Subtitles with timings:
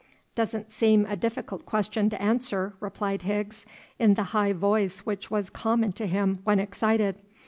[0.33, 3.67] "Doesn't seem a difficult question to answer," replied Higgs,
[3.99, 7.17] in the high voice which was common to him when excited.